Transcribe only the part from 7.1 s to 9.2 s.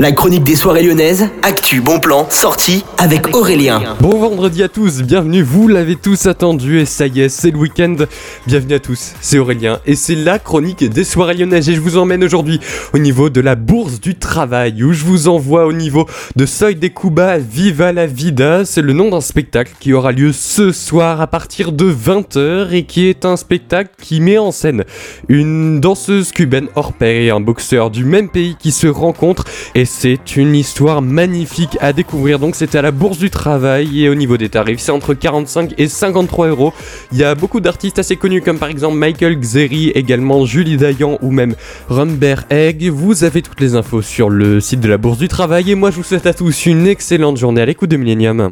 est, c'est le week-end. Bienvenue à tous,